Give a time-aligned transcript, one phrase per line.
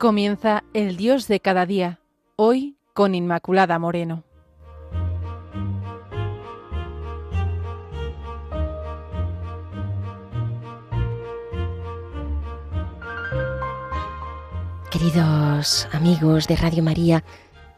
[0.00, 2.00] Comienza el Dios de cada día,
[2.36, 4.24] hoy con Inmaculada Moreno.
[14.90, 17.22] Queridos amigos de Radio María,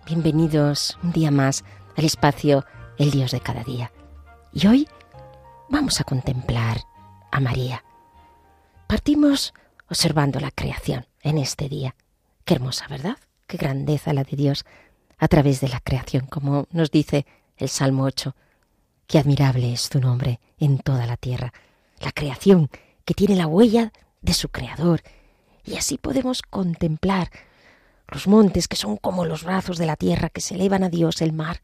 [0.07, 1.65] bienvenidos un día más
[1.97, 2.65] al espacio
[2.99, 3.91] El Dios de cada día.
[4.53, 4.89] Y hoy
[5.69, 6.83] vamos a contemplar
[7.33, 7.83] a María.
[8.87, 9.53] Partimos
[9.89, 11.97] observando la creación en este día.
[12.45, 13.17] Qué hermosa, ¿verdad?
[13.47, 14.65] Qué grandeza la de Dios
[15.19, 17.25] a través de la creación, como nos dice
[17.57, 18.35] el Salmo 8.
[19.07, 21.53] Qué admirable es tu nombre en toda la tierra.
[22.01, 22.69] La creación
[23.05, 25.03] que tiene la huella de su creador.
[25.65, 27.31] Y así podemos contemplar
[28.09, 31.23] los montes que son como los brazos de la tierra que se elevan a Dios,
[31.23, 31.63] el mar,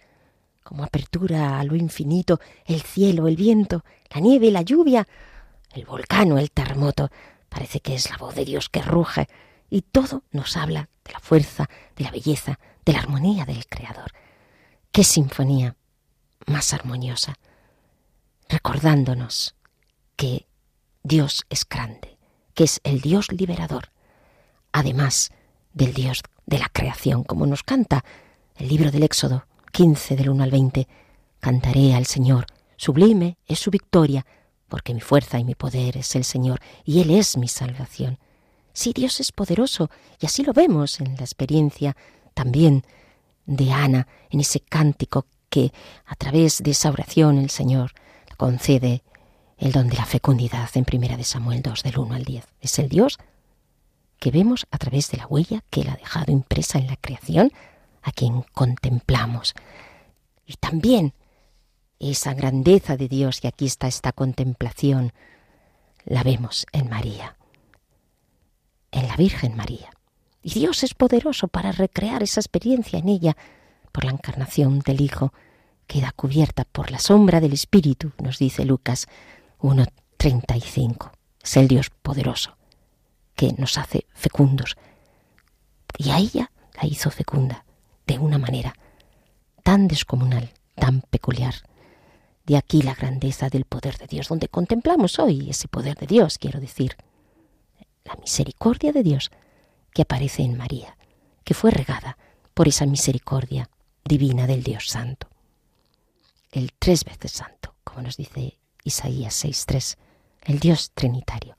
[0.63, 5.09] como apertura a lo infinito, el cielo, el viento, la nieve, la lluvia,
[5.75, 7.11] el volcán o el terremoto.
[7.49, 9.29] Parece que es la voz de Dios que ruge
[9.71, 14.13] y todo nos habla de la fuerza, de la belleza, de la armonía del Creador.
[14.93, 15.77] Qué sinfonía
[16.47, 17.35] más armoniosa,
[18.49, 19.55] recordándonos
[20.17, 20.47] que
[21.03, 22.19] Dios es grande,
[22.55, 23.91] que es el Dios liberador,
[24.73, 25.31] además
[25.73, 28.05] del Dios de la creación, como nos canta
[28.57, 30.89] el libro del Éxodo 15 del 1 al 20.
[31.41, 32.47] Cantaré al Señor,
[32.77, 34.27] sublime es su victoria,
[34.69, 38.19] porque mi fuerza y mi poder es el Señor, y Él es mi salvación.
[38.79, 39.91] Sí, Dios es poderoso,
[40.21, 41.97] y así lo vemos en la experiencia
[42.33, 42.85] también
[43.45, 45.73] de Ana, en ese cántico que
[46.07, 47.91] a través de esa oración el Señor
[48.37, 49.03] concede
[49.57, 52.45] el don de la fecundidad en primera de Samuel 2 del 1 al 10.
[52.61, 53.19] Es el Dios
[54.21, 57.51] que vemos a través de la huella que él ha dejado impresa en la creación,
[58.03, 59.55] a quien contemplamos.
[60.47, 61.15] Y también
[61.99, 65.13] esa grandeza de Dios, y aquí está esta contemplación,
[66.05, 67.38] la vemos en María
[68.93, 69.91] en la Virgen María.
[70.43, 73.37] Y Dios es poderoso para recrear esa experiencia en ella
[73.93, 75.33] por la encarnación del Hijo.
[75.87, 79.07] Queda cubierta por la sombra del Espíritu, nos dice Lucas
[79.61, 81.11] 1.35.
[81.43, 82.57] Es el Dios poderoso
[83.35, 84.77] que nos hace fecundos.
[85.97, 86.51] Y a ella
[86.81, 87.65] la hizo fecunda
[88.07, 88.75] de una manera
[89.63, 91.55] tan descomunal, tan peculiar.
[92.47, 96.39] De aquí la grandeza del poder de Dios, donde contemplamos hoy ese poder de Dios,
[96.39, 96.97] quiero decir
[98.09, 99.31] la misericordia de Dios
[99.93, 100.97] que aparece en María,
[101.45, 102.19] que fue regada
[102.55, 103.71] por esa misericordia
[104.05, 105.29] divina del Dios Santo.
[106.51, 109.97] El tres veces santo, como nos dice Isaías 6.3,
[110.43, 111.57] el Dios Trinitario,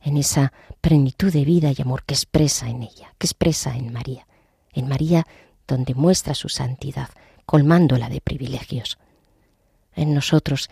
[0.00, 4.26] en esa plenitud de vida y amor que expresa en ella, que expresa en María,
[4.72, 5.26] en María
[5.66, 7.08] donde muestra su santidad,
[7.44, 8.98] colmándola de privilegios.
[9.94, 10.70] En nosotros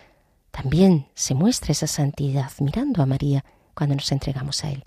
[0.52, 3.44] también se muestra esa santidad mirando a María
[3.74, 4.84] cuando nos entregamos a Él.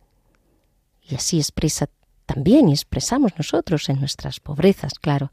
[1.02, 1.88] Y así expresa
[2.26, 5.32] también y expresamos nosotros en nuestras pobrezas, claro,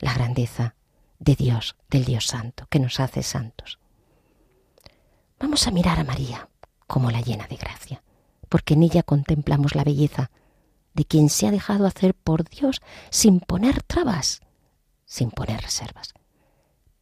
[0.00, 0.74] la grandeza
[1.18, 3.78] de Dios, del Dios Santo, que nos hace santos.
[5.38, 6.48] Vamos a mirar a María
[6.86, 8.02] como la llena de gracia,
[8.48, 10.30] porque en ella contemplamos la belleza
[10.94, 12.80] de quien se ha dejado hacer por Dios
[13.10, 14.40] sin poner trabas,
[15.04, 16.14] sin poner reservas.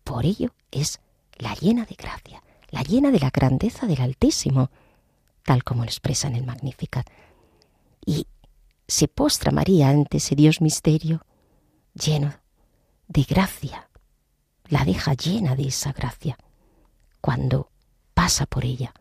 [0.02, 1.00] Por ello es
[1.36, 4.70] la llena de gracia, la llena de la grandeza del Altísimo,
[5.44, 7.08] tal como lo expresa en el Magnificat.
[8.04, 8.26] Y
[8.88, 11.24] se postra María ante ese Dios misterio,
[11.94, 12.34] lleno
[13.08, 13.88] de gracia.
[14.68, 16.38] La deja llena de esa gracia
[17.20, 17.70] cuando
[18.14, 18.92] pasa por ella.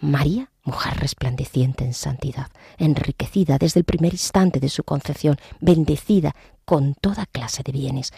[0.00, 6.94] María, mujer resplandeciente en santidad, enriquecida desde el primer instante de su concepción, bendecida con
[6.94, 8.12] toda clase de bienes.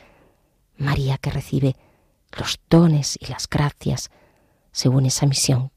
[0.76, 1.76] María que recibe
[2.38, 4.10] los dones y las gracias
[4.70, 5.70] según esa misión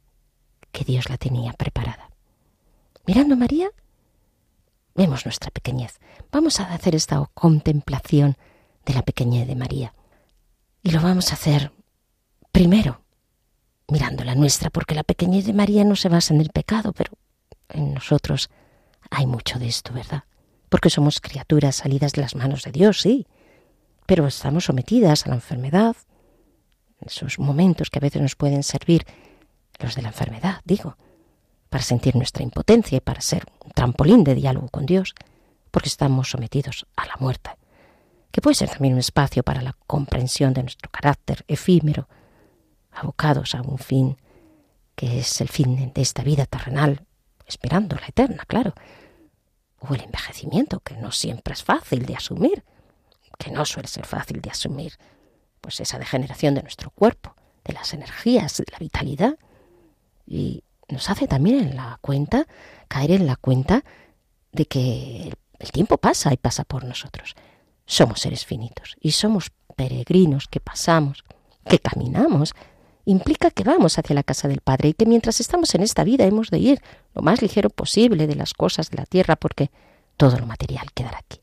[0.75, 2.09] que Dios la tenía preparada.
[3.08, 3.70] Mirando a María,
[4.94, 6.00] vemos nuestra pequeñez.
[6.32, 8.35] Vamos a hacer esta contemplación
[8.85, 9.94] de la pequeñez de María.
[10.84, 11.72] Y lo vamos a hacer
[12.52, 13.02] primero
[13.88, 17.14] mirando la nuestra, porque la pequeñez de María no se basa en el pecado, pero
[17.70, 18.50] en nosotros
[19.09, 20.23] hay mucho de esto, ¿verdad?
[20.67, 23.28] Porque somos criaturas salidas de las manos de Dios, sí,
[24.05, 25.96] pero estamos sometidas a la enfermedad,
[27.00, 29.05] esos momentos que a veces nos pueden servir
[29.80, 30.98] los de la enfermedad, digo,
[31.70, 35.14] para sentir nuestra impotencia y para ser un trampolín de diálogo con Dios,
[35.72, 37.52] porque estamos sometidos a la muerte,
[38.32, 42.08] que puede ser también un espacio para la comprensión de nuestro carácter efímero,
[42.92, 44.18] abocados a un fin
[44.96, 47.06] que es el fin de esta vida terrenal,
[47.46, 48.74] esperando la eterna, claro,
[49.80, 52.64] o el envejecimiento, que no siempre es fácil de asumir,
[53.38, 54.94] que no suele ser fácil de asumir,
[55.62, 59.38] pues esa degeneración de nuestro cuerpo, de las energías, de la vitalidad,
[60.26, 62.48] y nos hace también en la cuenta,
[62.88, 63.84] caer en la cuenta
[64.52, 67.36] de que el tiempo pasa y pasa por nosotros.
[67.86, 71.24] Somos seres finitos y somos peregrinos que pasamos,
[71.68, 72.54] que caminamos.
[73.06, 76.26] Implica que vamos hacia la casa del Padre y que mientras estamos en esta vida
[76.26, 76.82] hemos de ir
[77.14, 79.70] lo más ligero posible de las cosas de la tierra porque
[80.18, 81.40] todo lo material quedará aquí.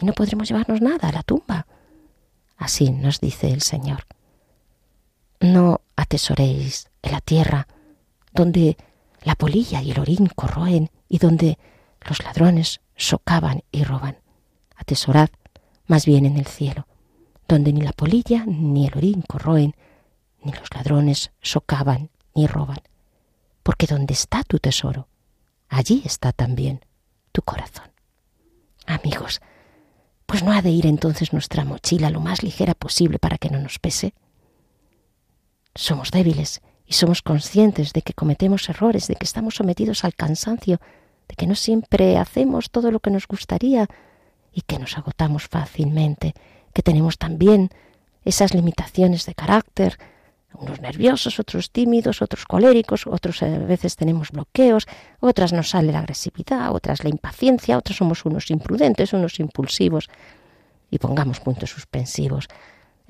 [0.00, 1.66] Y no podremos llevarnos nada a la tumba.
[2.56, 4.06] Así nos dice el Señor.
[5.40, 7.66] No atesoréis en la tierra
[8.32, 8.76] donde
[9.22, 11.58] la polilla y el orín corroen y donde
[12.00, 14.18] los ladrones socavan y roban.
[14.76, 15.30] Atesorad
[15.86, 16.86] más bien en el cielo,
[17.48, 19.74] donde ni la polilla ni el orín corroen,
[20.42, 22.80] ni los ladrones socavan ni roban.
[23.62, 25.08] Porque donde está tu tesoro,
[25.68, 26.84] allí está también
[27.30, 27.90] tu corazón.
[28.86, 29.40] Amigos,
[30.26, 33.60] pues no ha de ir entonces nuestra mochila lo más ligera posible para que no
[33.60, 34.14] nos pese.
[35.74, 40.80] Somos débiles y somos conscientes de que cometemos errores, de que estamos sometidos al cansancio,
[41.28, 43.88] de que no siempre hacemos todo lo que nos gustaría
[44.52, 46.34] y que nos agotamos fácilmente,
[46.72, 47.70] que tenemos también
[48.24, 49.98] esas limitaciones de carácter,
[50.54, 54.86] unos nerviosos, otros tímidos, otros coléricos, otros a veces tenemos bloqueos,
[55.20, 60.08] otras nos sale la agresividad, otras la impaciencia, otros somos unos imprudentes, unos impulsivos.
[60.90, 62.48] Y pongamos puntos suspensivos.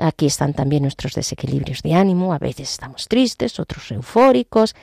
[0.03, 4.75] Aquí están también nuestros desequilibrios de ánimo, a veces estamos tristes, otros eufóricos,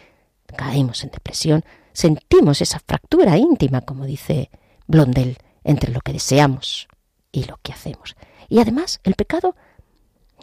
[0.56, 4.50] caemos en depresión, sentimos esa fractura íntima, como dice
[4.88, 6.88] Blondel, entre lo que deseamos
[7.34, 8.16] y lo que hacemos.
[8.48, 9.58] Y además el pecado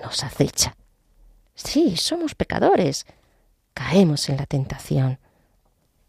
[0.02, 0.76] nos acecha.
[1.54, 3.06] Sí, somos pecadores.
[3.72, 5.18] Caemos en la tentación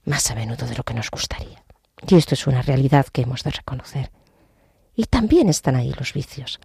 [0.04, 1.64] más a menudo de lo que nos gustaría.
[2.06, 4.12] Y esto es una realidad que hemos de reconocer.
[4.94, 6.60] Y también están ahí los vicios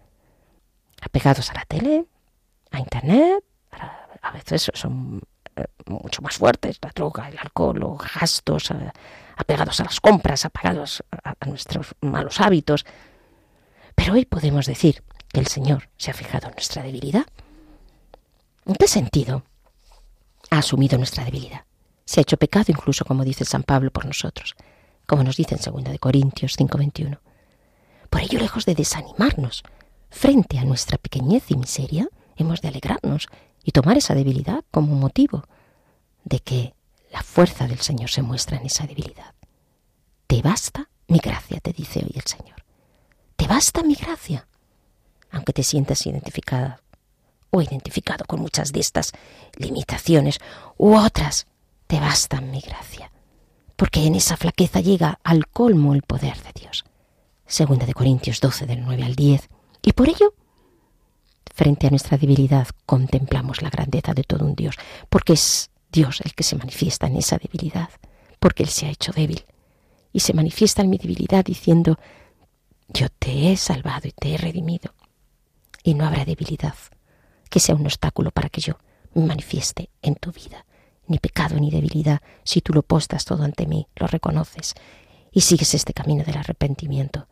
[1.03, 2.05] apegados a la tele,
[2.71, 3.43] a Internet,
[4.21, 5.21] a veces son
[5.55, 8.91] eh, mucho más fuertes, la droga, el alcohol, los gastos, eh,
[9.35, 12.85] apegados a las compras, apegados a, nuestros malos hábitos.
[13.95, 17.25] Pero hoy podemos decir que el Señor se ha fijado en nuestra debilidad.
[18.65, 19.43] ¿En qué sentido?
[20.49, 21.65] Ha asumido nuestra debilidad.
[22.05, 24.55] Se ha hecho pecado incluso, como dice San Pablo, por nosotros,
[25.05, 27.19] como nos dice en 2 Corintios 5:21.
[28.09, 29.63] Por ello, lejos de desanimarnos,
[30.13, 32.07] frente a nuestra pequeñez y miseria,
[32.37, 33.27] hemos de alegrarnos
[33.63, 35.43] y tomar esa debilidad como motivo
[36.23, 36.75] de que
[37.11, 39.33] la fuerza del Señor se muestra en esa debilidad.
[40.27, 42.63] Te basta mi gracia, te dice hoy el Señor.
[43.35, 44.47] Te basta mi gracia,
[45.31, 46.79] aunque te sientas identificada
[47.49, 49.11] o identificado con muchas de estas
[49.55, 50.39] limitaciones
[50.77, 51.47] u otras,
[51.87, 53.11] te basta mi gracia,
[53.75, 56.85] porque en esa flaqueza llega al colmo el poder de Dios.
[57.45, 59.49] Segunda de Corintios 12 del 9 al 10
[59.83, 60.33] y por ello,
[61.53, 64.75] frente a nuestra debilidad, contemplamos la grandeza de todo un Dios,
[65.09, 67.89] porque es Dios el que se manifiesta en esa debilidad,
[68.39, 69.45] porque Él se ha hecho débil.
[70.11, 71.99] Y se manifiesta en mi debilidad diciendo,
[72.87, 74.93] yo te he salvado y te he redimido.
[75.83, 76.75] Y no habrá debilidad
[77.49, 78.77] que sea un obstáculo para que yo
[79.13, 80.65] me manifieste en tu vida.
[81.07, 84.73] Ni pecado ni debilidad, si tú lo postas todo ante mí, lo reconoces
[85.31, 87.27] y sigues este camino del arrepentimiento,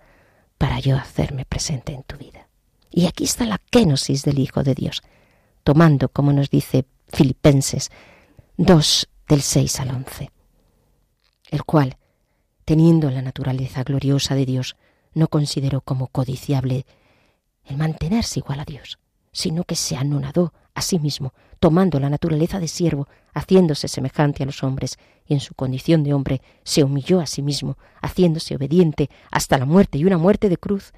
[0.57, 2.47] para yo hacerme presente en tu vida.
[2.91, 5.01] Y aquí está la kenosis del Hijo de Dios,
[5.63, 7.89] tomando, como nos dice Filipenses
[8.57, 10.31] 2 del 6 al 11,
[11.51, 11.97] el cual,
[12.65, 14.75] teniendo la naturaleza gloriosa de Dios,
[15.13, 16.85] no consideró como codiciable
[17.65, 18.99] el mantenerse igual a Dios,
[19.31, 24.45] sino que se anonadó a sí mismo, tomando la naturaleza de siervo, haciéndose semejante a
[24.45, 29.09] los hombres, y en su condición de hombre se humilló a sí mismo, haciéndose obediente
[29.31, 30.93] hasta la muerte y una muerte de cruz.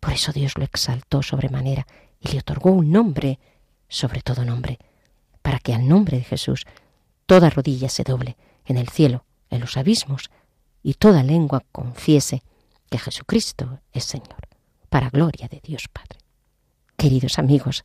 [0.00, 1.86] Por eso Dios lo exaltó sobremanera
[2.20, 3.38] y le otorgó un nombre
[3.88, 4.78] sobre todo nombre,
[5.42, 6.66] para que al nombre de Jesús
[7.26, 8.36] toda rodilla se doble
[8.66, 10.30] en el cielo, en los abismos,
[10.82, 12.42] y toda lengua confiese
[12.90, 14.48] que Jesucristo es Señor,
[14.88, 16.18] para gloria de Dios Padre.
[16.96, 17.84] Queridos amigos,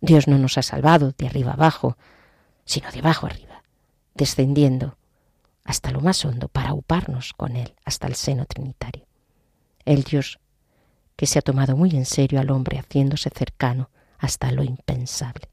[0.00, 1.96] Dios no nos ha salvado de arriba abajo,
[2.64, 3.62] sino de abajo arriba,
[4.14, 4.96] descendiendo
[5.64, 9.06] hasta lo más hondo para uparnos con Él hasta el seno trinitario.
[9.84, 10.38] El Dios
[11.22, 15.48] que se ha tomado muy en serio al hombre haciéndose cercano hasta lo impensable.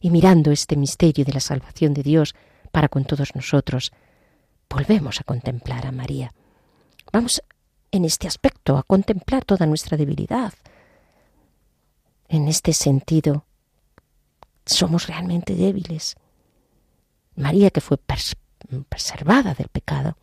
[0.00, 2.34] Y mirando este misterio de la salvación de Dios
[2.70, 3.92] para con todos nosotros,
[4.70, 6.32] volvemos a contemplar a María.
[7.12, 7.42] Vamos
[7.90, 10.54] en este aspecto a contemplar toda nuestra debilidad.
[12.28, 13.44] En este sentido,
[14.64, 16.16] somos realmente débiles.
[17.36, 17.98] María, que fue
[18.88, 20.16] preservada del pecado,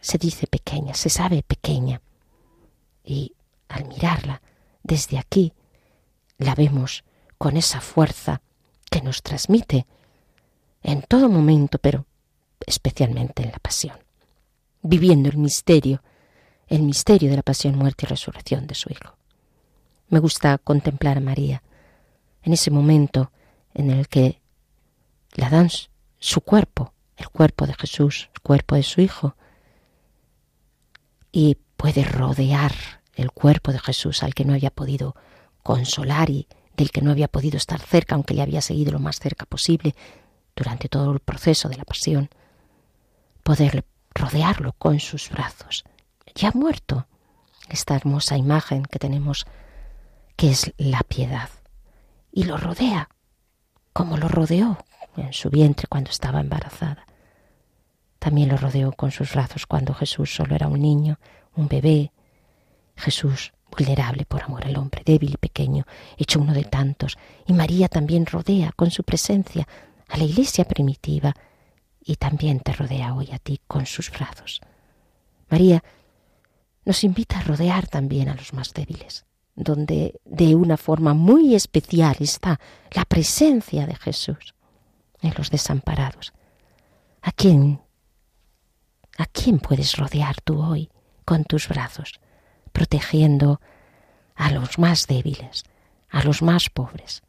[0.00, 2.00] se dice pequeña, se sabe pequeña.
[3.04, 3.34] Y
[3.68, 4.42] al mirarla
[4.82, 5.52] desde aquí,
[6.38, 7.04] la vemos
[7.38, 8.42] con esa fuerza
[8.90, 9.86] que nos transmite
[10.82, 12.06] en todo momento, pero
[12.66, 13.96] especialmente en la pasión.
[14.84, 16.02] viviendo el misterio,
[16.66, 19.16] el misterio de la pasión, muerte y resurrección de su Hijo.
[20.08, 21.62] Me gusta contemplar a María
[22.42, 23.30] en ese momento
[23.74, 24.40] en el que
[25.34, 25.70] la dan
[26.18, 29.36] su cuerpo, el cuerpo de Jesús, el cuerpo de su Hijo,
[31.30, 32.70] y puede rodear
[33.16, 35.16] el cuerpo de Jesús al que no había podido
[35.64, 36.46] consolar y
[36.76, 39.96] del que no había podido estar cerca, aunque le había seguido lo más cerca posible
[40.54, 42.30] durante todo el proceso de la pasión,
[43.42, 43.84] poder
[44.14, 45.82] rodearlo con sus brazos.
[46.36, 47.08] Ya muerto,
[47.68, 49.44] esta hermosa imagen que tenemos,
[50.36, 51.50] que es la piedad,
[52.30, 53.08] y lo rodea,
[53.92, 54.78] como lo rodeó
[55.16, 57.06] en su vientre cuando estaba embarazada.
[58.20, 61.18] También lo rodeó con sus brazos cuando Jesús solo era un niño,
[61.56, 62.12] un bebé.
[62.96, 65.84] Jesús vulnerable por amor al hombre, débil y pequeño,
[66.16, 67.16] hecho uno de tantos.
[67.46, 69.66] Y María también rodea con su presencia
[70.08, 71.34] a la iglesia primitiva
[72.04, 74.60] y también te rodea hoy a ti con sus brazos.
[75.48, 75.82] María
[76.84, 82.16] nos invita a rodear también a los más débiles, donde de una forma muy especial
[82.20, 84.54] está la presencia de Jesús
[85.20, 86.32] en los desamparados.
[87.22, 87.80] ¿A quién?
[89.16, 90.90] ¿A quién puedes rodear tú hoy
[91.24, 92.20] con tus brazos,
[92.72, 93.60] protegiendo
[94.34, 95.64] a los más débiles,
[96.10, 97.22] a los más pobres,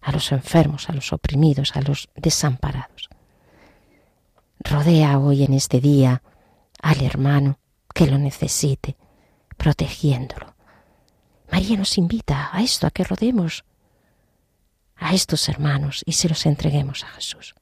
[0.00, 3.08] a los enfermos, a los oprimidos, a los desamparados?
[4.60, 6.22] Rodea hoy en este día
[6.82, 7.58] al hermano
[7.94, 8.96] que lo necesite,
[9.56, 10.54] protegiéndolo.
[11.50, 13.64] María nos invita a esto, a que rodemos
[14.96, 17.54] a estos hermanos y se los entreguemos a Jesús.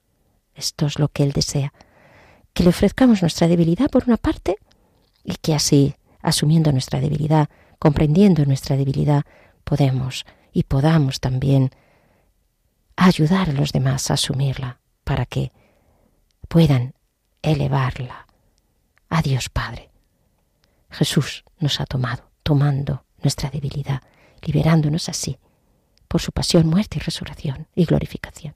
[0.54, 1.72] Esto es lo que Él desea,
[2.52, 4.56] que le ofrezcamos nuestra debilidad por una parte
[5.28, 9.24] y que así, asumiendo nuestra debilidad, comprendiendo nuestra debilidad,
[9.62, 11.70] podemos y podamos también
[12.96, 15.52] ayudar a los demás a asumirla para que
[16.48, 16.94] puedan
[17.42, 18.26] elevarla
[19.10, 19.90] a Dios Padre.
[20.88, 24.00] Jesús nos ha tomado, tomando nuestra debilidad,
[24.40, 25.38] liberándonos así
[26.08, 28.54] por su pasión, muerte y resurrección y glorificación.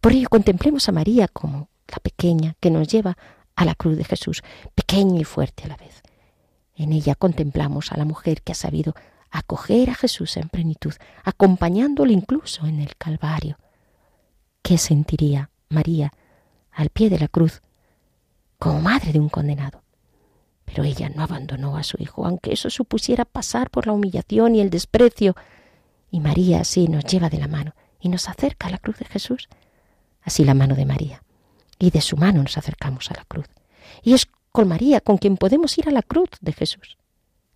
[0.00, 3.16] Por ello contemplemos a María como la pequeña que nos lleva
[3.56, 4.42] a la cruz de Jesús,
[4.74, 6.02] pequeña y fuerte a la vez.
[6.74, 8.94] En ella contemplamos a la mujer que ha sabido
[9.30, 10.94] acoger a Jesús en plenitud,
[11.24, 13.58] acompañándolo incluso en el Calvario.
[14.62, 16.12] ¿Qué sentiría María
[16.70, 17.62] al pie de la cruz
[18.58, 19.82] como madre de un condenado?
[20.64, 24.60] Pero ella no abandonó a su hijo, aunque eso supusiera pasar por la humillación y
[24.60, 25.34] el desprecio
[26.10, 29.06] y María así nos lleva de la mano y nos acerca a la cruz de
[29.06, 29.48] Jesús.
[30.20, 31.22] Así la mano de María.
[31.82, 33.46] Y de su mano nos acercamos a la cruz.
[34.04, 36.96] Y es con María con quien podemos ir a la cruz de Jesús.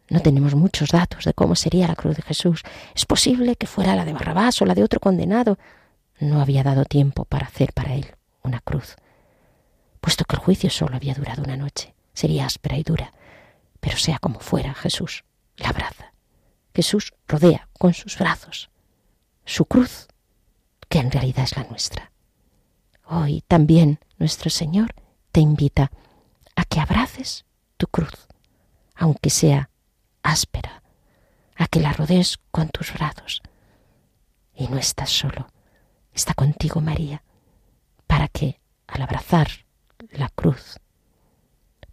[0.09, 2.63] No tenemos muchos datos de cómo sería la cruz de Jesús.
[2.93, 5.59] Es posible que fuera la de Barrabás o la de otro condenado.
[6.19, 8.97] No había dado tiempo para hacer para él una cruz,
[10.01, 11.95] puesto que el juicio solo había durado una noche.
[12.13, 13.13] Sería áspera y dura.
[13.79, 15.23] Pero sea como fuera, Jesús
[15.57, 16.13] la abraza
[16.75, 18.71] Jesús rodea con sus brazos
[19.45, 20.09] su cruz,
[20.89, 22.11] que en realidad es la nuestra.
[23.09, 24.93] Hoy también nuestro Señor
[25.31, 25.93] te invita
[26.57, 27.45] a que abraces
[27.77, 28.27] tu cruz,
[28.97, 29.71] aunque sea
[30.25, 30.83] áspera,
[31.55, 33.43] a que la rodees con tus brazos.
[34.55, 35.47] Y no estás solo,
[36.13, 37.23] está contigo María,
[38.09, 39.49] para que al abrazar
[40.11, 40.81] la cruz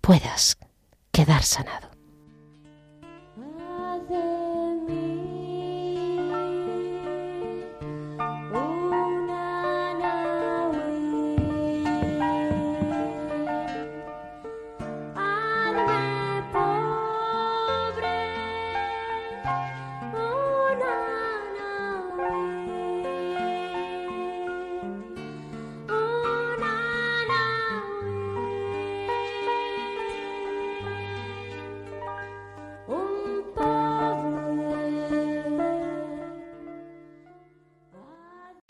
[0.01, 0.57] puedas
[1.11, 1.92] quedar sanado.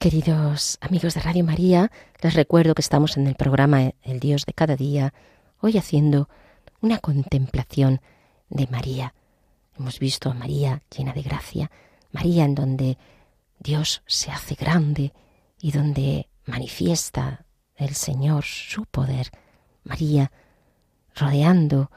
[0.04, 1.90] Queridos amigos de Radio María,
[2.22, 5.14] les recuerdo que estamos en el programa El Dios de cada día,
[5.62, 6.28] hoy haciendo
[6.82, 8.02] una contemplación
[8.50, 9.14] de María.
[9.80, 11.72] Hemos visto a María llena de gracia,
[12.12, 12.98] María en donde
[13.60, 15.14] Dios se hace grande
[15.58, 17.46] y donde manifiesta
[17.78, 19.32] el Señor su poder.
[19.86, 20.34] María
[21.16, 21.90] rodeando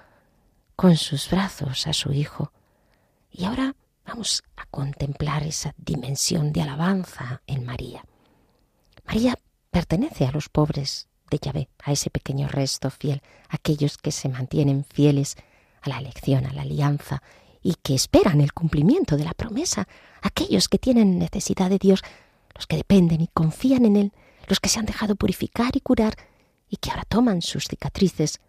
[0.77, 2.53] con sus brazos a su Hijo.
[3.33, 3.75] Y ahora
[4.07, 8.05] Vamos a contemplar esa dimensión de alabanza en María.
[9.07, 9.39] María
[9.71, 14.85] pertenece a los pobres de Yahvé, a ese pequeño resto fiel, aquellos que se mantienen
[14.85, 15.37] fieles
[15.83, 17.23] a la elección, a la alianza
[17.63, 19.89] y que esperan el cumplimiento de la promesa,
[20.23, 22.03] aquellos que tienen necesidad de Dios,
[22.55, 24.13] los que dependen y confían en Él,
[24.47, 26.15] los que se han dejado purificar y curar
[26.69, 28.41] y que ahora toman sus cicatrices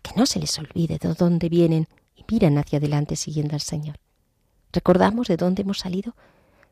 [0.00, 3.98] que no se les olvide de dónde vienen y miran hacia adelante siguiendo al Señor.
[4.72, 6.14] Recordamos de dónde hemos salido,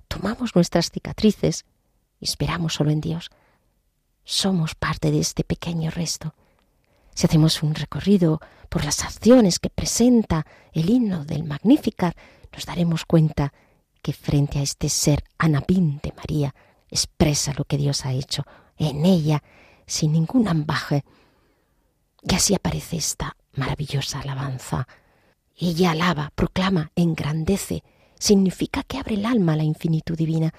[0.06, 1.64] tomamos nuestras cicatrices
[2.20, 3.30] y esperamos solo en Dios.
[4.24, 6.34] Somos parte de este pequeño resto.
[7.14, 12.16] Si hacemos un recorrido por las acciones que presenta el himno del Magnificat,
[12.52, 13.52] nos daremos cuenta
[14.02, 16.54] que frente a este ser Anabín de María
[16.90, 18.44] expresa lo que Dios ha hecho
[18.76, 19.42] en ella
[19.86, 21.04] sin ningún ambaje.
[22.22, 24.86] Y así aparece esta maravillosa alabanza.
[25.60, 27.82] Ella alaba, proclama, engrandece,
[28.18, 30.54] significa que abre el alma a la infinitud divina.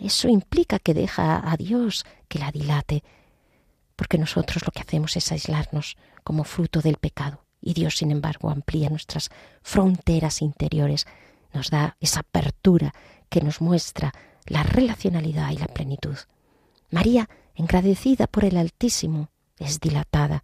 [0.00, 3.04] Eso implica que deja a Dios que la dilate,
[3.94, 8.50] porque nosotros lo que hacemos es aislarnos como fruto del pecado, y Dios, sin embargo,
[8.50, 9.30] amplía nuestras
[9.62, 11.06] fronteras interiores,
[11.52, 12.92] nos da esa apertura
[13.28, 14.12] que nos muestra
[14.46, 16.16] la relacionalidad y la plenitud.
[16.90, 20.42] María, engrandecida por el Altísimo, es dilatada.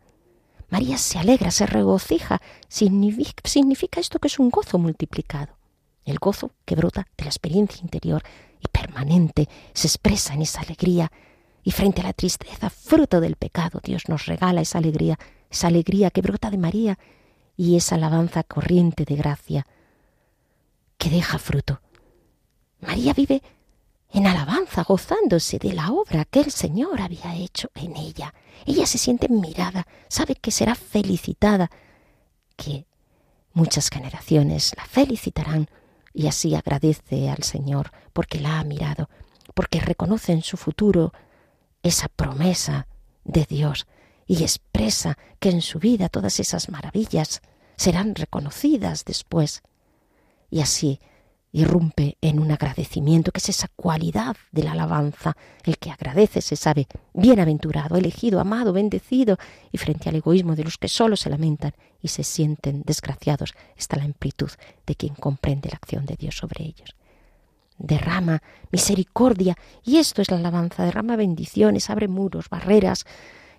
[0.68, 2.40] María se alegra, se regocija.
[2.68, 5.56] Significa, esto que es un gozo multiplicado.
[6.04, 8.22] El gozo que brota de la experiencia interior
[8.60, 11.10] y permanente se expresa en esa alegría.
[11.62, 15.18] Y frente a la tristeza, fruto del pecado, Dios nos regala esa alegría,
[15.50, 16.98] esa alegría que brota de María
[17.56, 19.66] y esa alabanza corriente de gracia
[20.98, 21.80] que deja fruto.
[22.80, 23.42] María vive
[24.16, 28.32] en alabanza, gozándose de la obra que el Señor había hecho en ella.
[28.64, 31.70] Ella se siente mirada, sabe que será felicitada,
[32.56, 32.86] que
[33.52, 35.68] muchas generaciones la felicitarán
[36.14, 39.10] y así agradece al Señor porque la ha mirado,
[39.52, 41.12] porque reconoce en su futuro
[41.82, 42.86] esa promesa
[43.24, 43.86] de Dios
[44.26, 47.42] y expresa que en su vida todas esas maravillas
[47.76, 49.62] serán reconocidas después.
[50.48, 51.00] Y así
[51.52, 55.36] irrumpe en un agradecimiento, que es esa cualidad de la alabanza.
[55.64, 59.38] El que agradece se sabe bienaventurado, elegido, amado, bendecido,
[59.72, 63.96] y frente al egoísmo de los que solo se lamentan y se sienten desgraciados está
[63.96, 64.50] la amplitud
[64.86, 66.94] de quien comprende la acción de Dios sobre ellos.
[67.78, 73.04] Derrama misericordia, y esto es la alabanza, derrama bendiciones, abre muros, barreras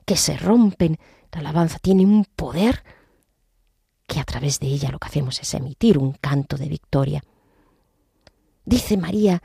[0.06, 0.98] que se rompen.
[1.32, 2.84] La alabanza tiene un poder
[4.08, 7.24] que a través de ella lo que hacemos es emitir un canto de victoria
[8.68, 9.42] Dice María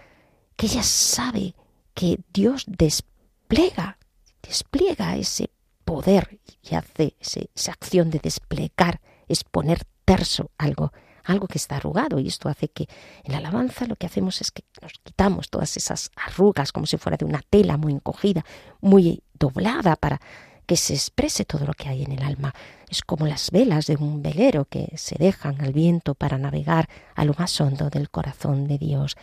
[0.57, 1.55] que ella sabe
[1.95, 3.97] que Dios despliega,
[4.43, 5.49] despliega ese
[5.85, 12.19] poder y hace esa acción de desplegar, es poner terso algo, algo que está arrugado.
[12.19, 12.89] Y esto hace que
[13.23, 16.97] en la alabanza lo que hacemos es que nos quitamos todas esas arrugas como si
[16.97, 18.45] fuera de una tela muy encogida,
[18.81, 20.21] muy doblada para
[20.67, 22.55] que se exprese todo lo que hay en el alma.
[22.89, 27.25] Es como las velas de un velero que se dejan al viento para navegar a
[27.25, 29.17] lo más hondo del corazón de Dios.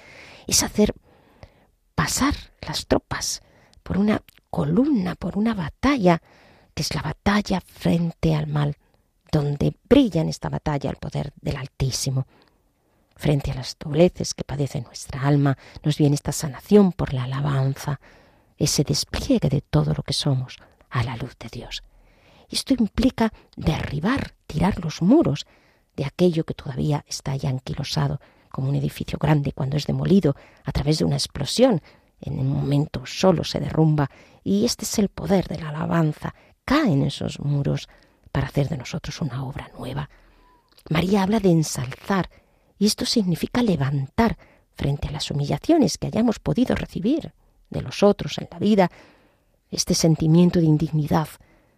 [0.48, 0.94] Es hacer
[1.96, 3.42] pasar las tropas
[3.84, 6.22] por una columna, por una batalla,
[6.74, 8.78] que es la batalla frente al mal,
[9.32, 12.26] donde brilla en esta batalla el poder del Altísimo.
[13.16, 18.00] Frente a las dobleces que padece nuestra alma, nos viene esta sanación por la alabanza,
[18.58, 20.58] ese despliegue de todo lo que somos,
[20.90, 21.84] a la luz de Dios.
[22.50, 25.46] Esto implica derribar, tirar los muros
[25.96, 30.72] de aquello que todavía está ya anquilosado, como un edificio grande cuando es demolido a
[30.72, 31.82] través de una explosión.
[32.22, 34.10] En un momento solo se derrumba
[34.44, 36.34] y este es el poder de la alabanza.
[36.66, 37.88] Caen esos muros
[38.32, 40.10] para hacer de nosotros una obra nueva.
[40.90, 42.30] María habla de ensalzar
[42.78, 44.38] y esto significa levantar
[44.74, 47.34] frente a las humillaciones que hayamos podido recibir
[47.70, 48.90] de los otros en la vida,
[49.70, 51.28] este sentimiento de indignidad,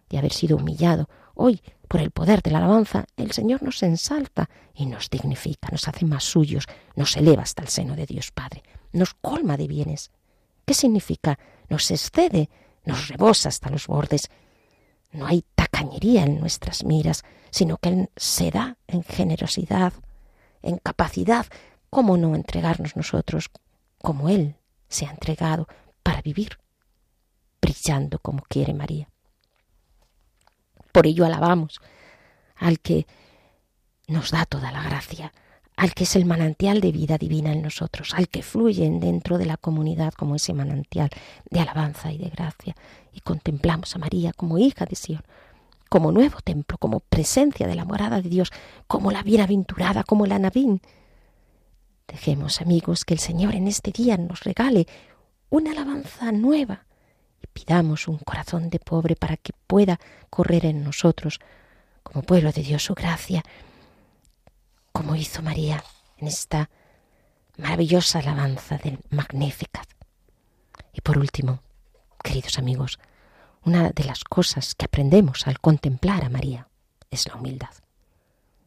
[0.08, 1.08] de haber sido humillado.
[1.34, 5.88] Hoy, por el poder de la alabanza, el Señor nos ensalta y nos dignifica, nos
[5.88, 10.10] hace más suyos, nos eleva hasta el seno de Dios Padre, nos colma de bienes.
[10.64, 11.38] ¿Qué significa?
[11.68, 12.48] Nos excede,
[12.84, 14.30] nos rebosa hasta los bordes.
[15.10, 19.92] No hay tacañería en nuestras miras, sino que Él se da en generosidad,
[20.62, 21.46] en capacidad.
[21.90, 23.50] ¿Cómo no entregarnos nosotros
[24.00, 24.56] como Él
[24.88, 25.68] se ha entregado
[26.02, 26.58] para vivir
[28.20, 29.08] como quiere María.
[30.92, 31.80] Por ello alabamos
[32.56, 33.06] al que
[34.08, 35.32] nos da toda la gracia,
[35.76, 39.46] al que es el manantial de vida divina en nosotros, al que fluyen dentro de
[39.46, 41.10] la comunidad como ese manantial
[41.50, 42.76] de alabanza y de gracia.
[43.12, 45.22] Y contemplamos a María como hija de Sion,
[45.88, 48.50] como nuevo templo, como presencia de la morada de Dios,
[48.86, 50.82] como la bienaventurada, como la Navín.
[52.06, 54.86] Dejemos, amigos, que el Señor en este día nos regale
[55.48, 56.86] una alabanza nueva,
[57.42, 59.98] y pidamos un corazón de pobre para que pueda
[60.30, 61.40] correr en nosotros,
[62.02, 63.42] como pueblo de Dios, su gracia,
[64.92, 65.82] como hizo María
[66.18, 66.70] en esta
[67.56, 69.88] maravillosa alabanza del Magnificat.
[70.92, 71.60] Y por último,
[72.22, 72.98] queridos amigos,
[73.64, 76.68] una de las cosas que aprendemos al contemplar a María
[77.10, 77.70] es la humildad.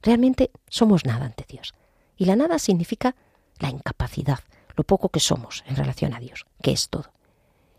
[0.01, 1.73] Realmente somos nada ante Dios.
[2.15, 3.15] Y la nada significa
[3.59, 4.39] la incapacidad,
[4.75, 7.14] lo poco que somos en relación a Dios, que es todo.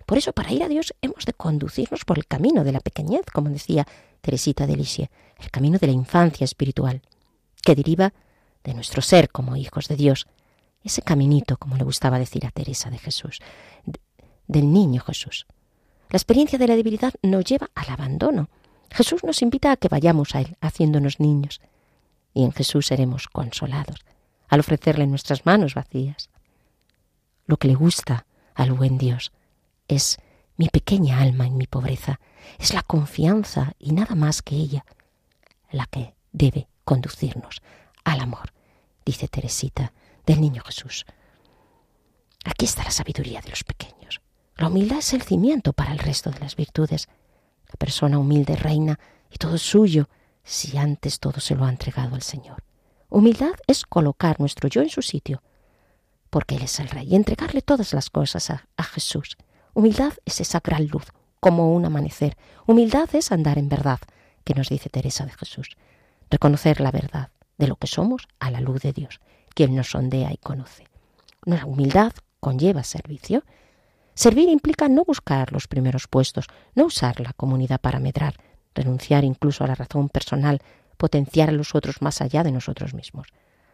[0.06, 3.26] Por eso, para ir a Dios hemos de conducirnos por el camino de la pequeñez,
[3.32, 3.86] como decía
[4.20, 7.02] Teresita de Lisieux, el camino de la infancia espiritual,
[7.62, 8.14] que deriva
[8.62, 10.26] de nuestro ser como hijos de Dios,
[10.84, 13.40] ese caminito, como le gustaba decir a Teresa de Jesús,
[14.46, 15.46] del niño Jesús.
[16.10, 18.48] La experiencia de la debilidad nos lleva al abandono.
[18.92, 21.60] Jesús nos invita a que vayamos a Él, haciéndonos niños,
[22.32, 24.04] y en Jesús seremos consolados,
[24.48, 26.30] al ofrecerle nuestras manos vacías.
[27.46, 29.32] Lo que le gusta al buen Dios
[29.88, 30.18] es
[30.56, 32.20] mi pequeña alma en mi pobreza,
[32.58, 34.84] es la confianza y nada más que ella
[35.70, 37.62] la que debe conducirnos
[38.04, 38.52] al amor,
[39.04, 39.92] dice Teresita
[40.24, 41.04] del Niño Jesús.
[42.44, 44.20] Aquí está la sabiduría de los pequeños.
[44.56, 47.08] La humildad es el cimiento para el resto de las virtudes.
[47.68, 48.98] La persona humilde reina
[49.30, 50.08] y todo suyo
[50.44, 52.62] si antes todo se lo ha entregado al Señor.
[53.08, 55.42] Humildad es colocar nuestro yo en su sitio,
[56.30, 59.36] porque Él es el Rey, y entregarle todas las cosas a, a Jesús.
[59.76, 61.04] Humildad es esa gran luz,
[61.38, 62.34] como un amanecer.
[62.66, 63.98] Humildad es andar en verdad,
[64.42, 65.76] que nos dice Teresa de Jesús.
[66.30, 69.20] Reconocer la verdad de lo que somos a la luz de Dios,
[69.54, 70.88] quien nos sondea y conoce.
[71.44, 73.44] La humildad conlleva servicio.
[74.14, 78.36] Servir implica no buscar los primeros puestos, no usar la comunidad para medrar,
[78.74, 80.62] renunciar incluso a la razón personal,
[80.96, 83.26] potenciar a los otros más allá de nosotros mismos.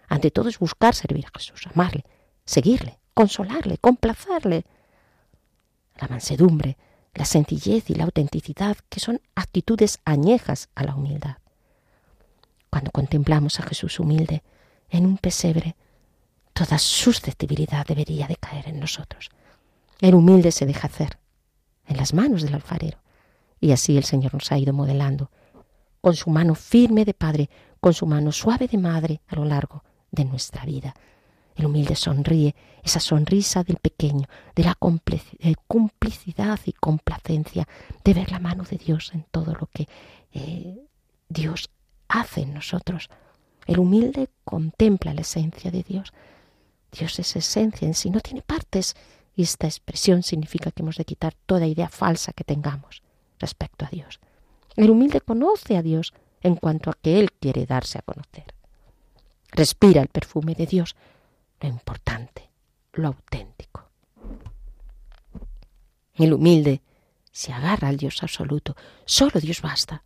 [0.09, 2.05] Ante todo es buscar servir a Jesús, amarle,
[2.45, 4.65] seguirle, consolarle, complacerle,
[5.97, 6.77] la mansedumbre,
[7.15, 11.37] la sencillez y la autenticidad, que son actitudes añejas a la humildad.
[12.71, 14.43] Cuando contemplamos a Jesús humilde
[14.89, 15.77] en un pesebre,
[16.53, 19.31] toda susceptibilidad debería de caer en nosotros.
[20.01, 21.19] El humilde se deja hacer
[21.87, 22.99] en las manos del alfarero.
[23.61, 25.31] Y así el Señor nos ha ido modelando,
[26.01, 27.49] con su mano firme de Padre,
[27.81, 30.95] con su mano suave de Madre a lo largo de nuestra vida,
[31.63, 37.69] el humilde sonríe, esa sonrisa del pequeño, de la complicidad y complacencia,
[38.05, 39.89] de ver la mano de Dios en todo lo que
[40.33, 40.77] eh,
[41.29, 41.71] Dios
[42.09, 43.09] hace en nosotros.
[43.67, 46.13] El humilde contempla la esencia de Dios.
[46.91, 48.97] Dios es esencia en sí, no tiene partes.
[49.37, 53.03] Y esta expresión significa que hemos de quitar toda idea falsa que tengamos
[53.39, 54.19] respecto a Dios.
[54.75, 58.53] El humilde conoce a Dios en cuanto a que Él quiere darse a conocer.
[59.53, 60.97] Respira el perfume de Dios,
[61.63, 62.51] lo importante,
[62.93, 63.89] lo auténtico.
[66.15, 66.83] El humilde
[67.31, 68.77] se agarra al Dios absoluto.
[69.05, 70.03] Solo Dios basta.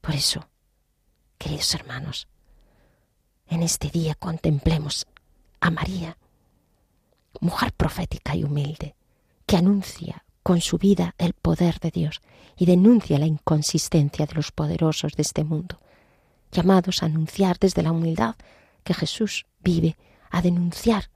[0.00, 0.48] Por eso,
[1.38, 2.28] queridos hermanos,
[3.48, 5.06] en este día contemplemos
[5.60, 6.16] a María,
[7.40, 8.94] mujer profética y humilde,
[9.46, 12.20] que anuncia con su vida el poder de Dios
[12.56, 15.80] y denuncia la inconsistencia de los poderosos de este mundo,
[16.52, 18.36] llamados a anunciar desde la humildad
[18.84, 19.96] que Jesús vive
[20.30, 21.10] a denunciar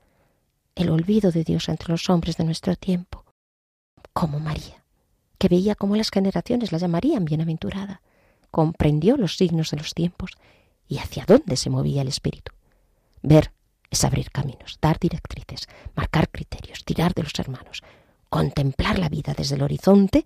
[0.75, 3.23] el olvido de Dios entre los hombres de nuestro tiempo,
[4.13, 4.83] como María,
[5.37, 8.01] que veía cómo las generaciones la llamarían bienaventurada,
[8.51, 10.31] comprendió los signos de los tiempos
[10.87, 12.51] y hacia dónde se movía el espíritu.
[13.21, 13.51] Ver
[13.89, 17.83] es abrir caminos, dar directrices, marcar criterios, tirar de los hermanos,
[18.29, 20.25] contemplar la vida desde el horizonte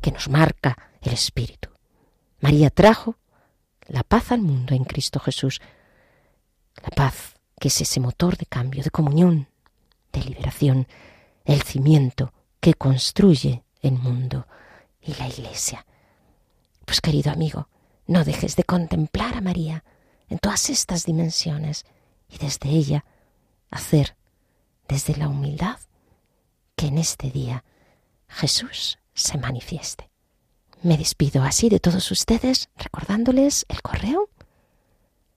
[0.00, 1.70] que nos marca el espíritu.
[2.40, 3.16] María trajo
[3.86, 5.60] la paz al mundo en Cristo Jesús,
[6.82, 9.48] la paz que es ese motor de cambio, de comunión,
[10.12, 10.86] de liberación,
[11.46, 14.46] el cimiento que construye el mundo
[15.00, 15.86] y la Iglesia.
[16.84, 17.70] Pues querido amigo,
[18.06, 19.82] no dejes de contemplar a María
[20.28, 21.86] en todas estas dimensiones
[22.28, 23.06] y desde ella
[23.70, 24.14] hacer,
[24.86, 25.78] desde la humildad,
[26.76, 27.64] que en este día
[28.28, 30.10] Jesús se manifieste.
[30.82, 34.28] Me despido así de todos ustedes recordándoles el correo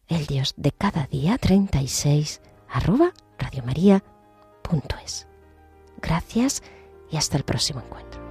[0.08, 5.28] el Dios de cada día 36 arroba radiomaria.es.
[6.02, 6.64] Gracias
[7.12, 8.22] y hasta el próximo encuentro.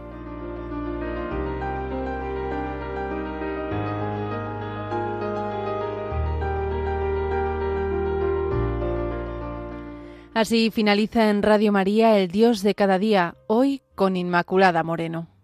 [10.34, 15.35] Así finaliza en Radio María el Dios de cada día, hoy con Inmaculada Moreno.